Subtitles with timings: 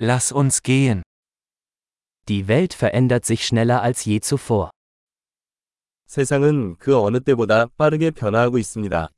[0.00, 1.02] Lass uns gehen.
[2.28, 4.70] Die Welt verändert sich schneller als je zuvor.
[6.06, 9.08] 세상은 그 어느 때보다 빠르게 변화하고 있습니다.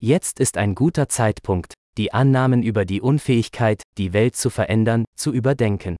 [0.00, 5.32] Jetzt ist ein guter Zeitpunkt, die Annahmen über die Unfähigkeit, die Welt zu verändern, zu
[5.32, 5.96] überdenken.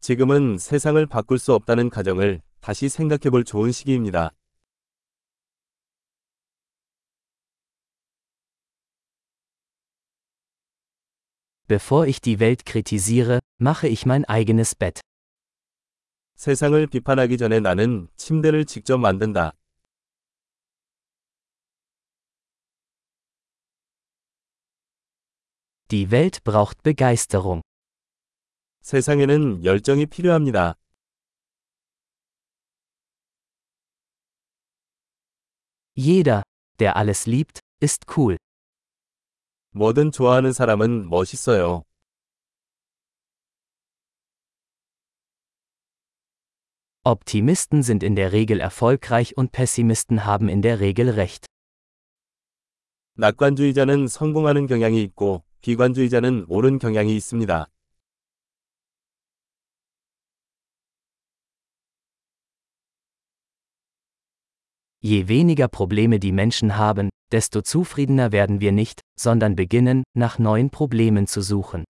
[0.00, 4.30] 지금은 세상을 바꿀 수 없다는 가정을 다시 생각해 볼 좋은 시기입니다.
[11.67, 15.01] Bevor ich die Welt kritisiere, mache ich mein eigenes Bett.
[16.35, 19.53] 세상을 비판하기 전에 나는 침대를 직접 만든다.
[25.89, 27.61] Die Welt braucht Begeisterung.
[28.81, 30.75] 세상에는 열정이 필요합니다.
[35.95, 36.43] Jeder,
[36.79, 38.37] der alles liebt, ist cool.
[39.78, 41.84] 뭐든 좋아하는 사람은 멋있어요.
[47.04, 51.46] Optimisten sind in der Regel erfolgreich und Pessimisten haben in der Regel recht.
[53.14, 57.68] 낙관주의자는 성공하는 경향이 있고 비관주의자는 옳은 경향이 있습니다.
[65.01, 70.69] Je weniger Probleme die Menschen haben, desto zufriedener werden wir nicht, sondern beginnen, nach neuen
[70.69, 71.83] Problemen zu suchen.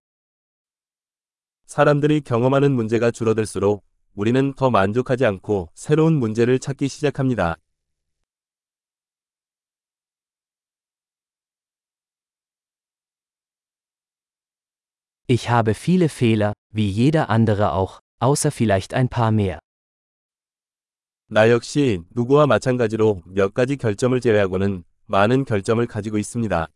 [1.66, 3.84] 사람들이 경험하는 문제가 줄어들수록
[4.16, 7.58] 우리는 더 만족하지 않고 새로운 문제를 찾기 시작합니다.
[15.28, 19.60] Ich habe viele Fehler, wie jeder andere auch, außer vielleicht ein paar mehr.
[21.31, 26.69] 나 역시 누구와 마찬가지로 몇 가지 결점을 제외하고는 많은 결점을 가지고 있습니다.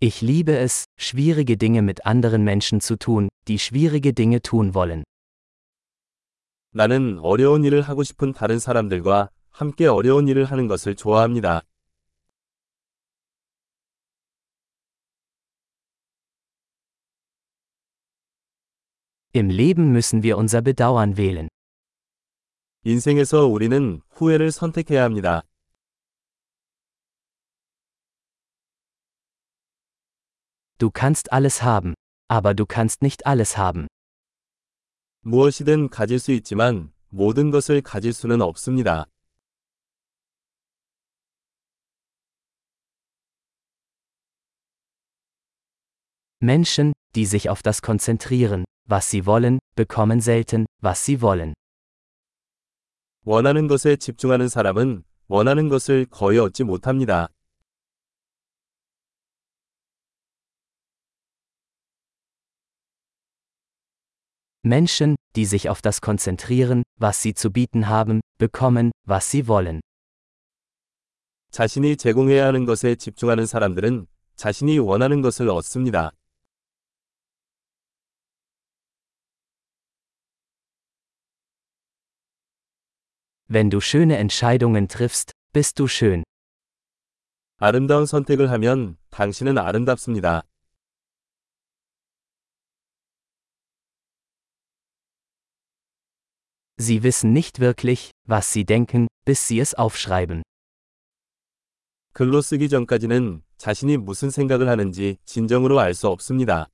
[0.00, 5.04] Ich liebe es, schwierige Dinge mit anderen Menschen zu tun, die schwierige Dinge tun wollen.
[6.72, 11.62] 나는 어려운 일을 하고 싶은 다른 사람들과 함께 어려운 일을 하는 것을 좋아합니다.
[19.33, 21.47] Im Leben müssen wir unser Bedauern wählen.
[22.83, 25.43] 인생에서 우리는 후회를 선택해야 합니다.
[30.77, 31.93] Du kannst alles haben,
[32.27, 33.87] aber du kannst nicht alles haben.
[35.21, 39.05] 무엇이든 가질 수 있지만 모든 것을 가질 수는 없습니다.
[46.41, 51.53] Menschen, die sich auf das konzentrieren, was sie wollen, bekommen selten, was sie wollen.
[53.25, 57.29] 원하는 것에 집중하는 사람은 원하는 것을 거의 얻지 못합니다.
[64.65, 69.81] Menschen, die sich auf das konzentrieren, was sie zu bieten haben, bekommen, was sie wollen.
[71.51, 76.11] 자신이 제공해야 하는 것에 집중하는 사람들은 자신이 원하는 것을 얻습니다.
[83.47, 86.23] Wenn du schöne Entscheidungen triffst, bist du schön.
[87.59, 90.43] 아름다운 선택을 하면 당신은 아름답습니다.
[96.79, 100.41] Sie wissen nicht wirklich, was sie denken, bis sie es aufschreiben.
[102.13, 106.67] 글로 쓰기 전까지는 자신이 무슨 생각을 하는지 진정으로 알 수 없습니다.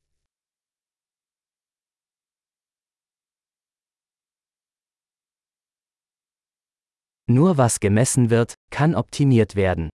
[7.28, 9.90] Nur was gemessen wird, kann optimiert werden.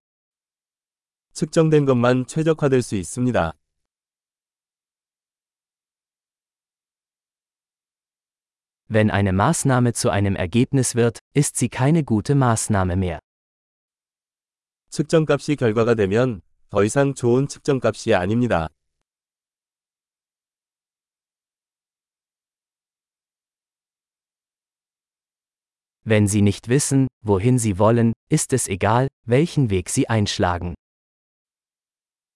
[1.33, 3.53] 측정된 것만 최적화될 수 있습니다.
[8.87, 13.19] Wenn eine Maßnahme zu einem Ergebnis wird, ist sie keine gute Maßnahme mehr.
[14.91, 18.69] 측정값이 결과가 되면 더 이상 좋은 측정값이 아닙니다.
[26.09, 30.75] Wenn sie nicht wissen, wohin sie wollen, ist es egal, welchen Weg sie einschlagen.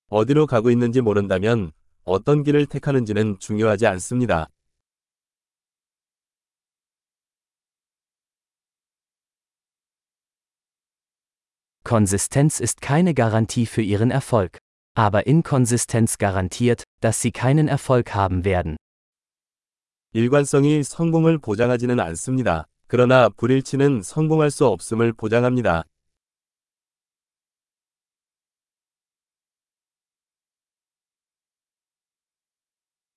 [0.09, 1.71] 어디로 가고 있는지 모른다면
[2.03, 4.47] 어떤 길을 택하는지는 중요하지 않습니다.
[11.83, 14.59] Konsistenz ist keine Garantie für ihren Erfolg.
[14.95, 18.77] Aber Inkonsistenz garantiert, dass sie keinen Erfolg haben werden.
[20.13, 22.65] 일관성이 성공을 보장하지는 않습니다.
[22.86, 25.84] 그러나 불일치는 성공할 수 없음을 보장합니다.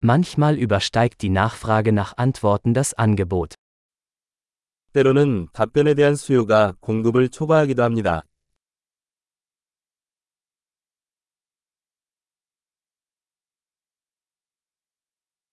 [0.01, 3.55] Manchmal übersteigt die Nachfrage nach Antworten das Angebot.
[4.93, 8.23] 때로는 답변에 대한 수요가 공급을 초과하기도 합니다.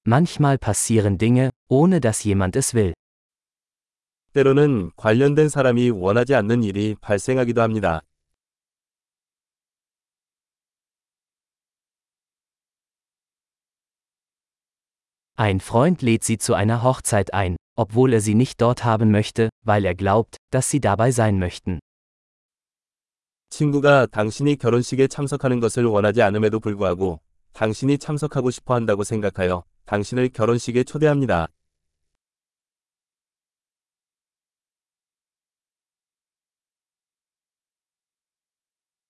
[0.06, 2.92] Manchmal passieren Dinge, ohne dass jemand es will.
[4.34, 8.00] 때로는 관련된 사람이 원하지 않는 일이 발생하기도 합니다.
[15.36, 19.50] Ein Freund lädt sie zu einer Hochzeit ein, obwohl er sie nicht dort haben möchte,
[19.64, 21.78] weil er glaubt, dass sie dabei sein möchten.
[23.50, 27.20] 친구가 당신이 결혼식에 참석하는 것을 원하지 않음에도 불구하고
[27.52, 31.46] 당신이 참석하고 싶어 한다고 생각하여 당신을 결혼식에 초대합니다.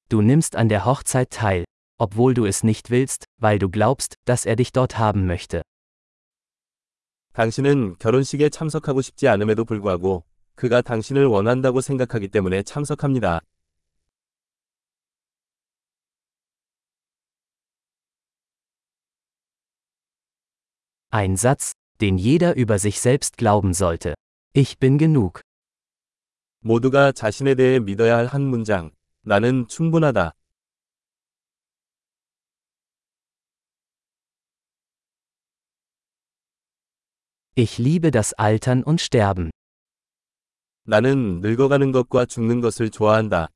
[0.09, 1.65] Du nimmst an der Hochzeit teil,
[1.99, 5.61] obwohl du es nicht willst, weil du glaubst, dass er dich dort haben möchte.
[7.33, 10.25] 당신은 결혼식에 참석하고 싶지 않음에도 불구하고
[10.55, 13.41] 그가 당신을 원한다고 생각하기 때문에 참석합니다.
[21.11, 24.13] Ein Satz, den jeder über sich selbst glauben sollte.
[24.53, 25.41] Ich bin genug.
[26.61, 28.91] 모두가 자신에 대해 믿어야 할 한 문장.
[29.23, 30.33] 나는 충분하다.
[37.55, 39.51] Ich liebe das Altern und Sterben.
[40.83, 43.49] 나는 늙어가는 것과 죽는 것을 좋아한다.